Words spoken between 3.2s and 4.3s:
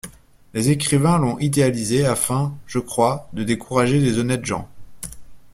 de décourager les